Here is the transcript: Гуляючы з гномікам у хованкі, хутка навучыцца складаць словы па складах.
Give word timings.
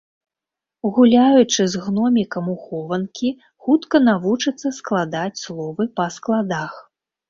Гуляючы 0.95 1.61
з 1.73 1.83
гномікам 1.83 2.49
у 2.55 2.57
хованкі, 2.65 3.29
хутка 3.63 3.97
навучыцца 4.09 4.67
складаць 4.83 5.41
словы 5.47 5.83
па 5.99 6.13
складах. 6.21 6.87